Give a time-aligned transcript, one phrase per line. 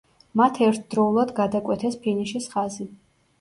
[0.39, 2.89] მათ ერთდროულად გადაკვეთეს ფინიშის ხაზი.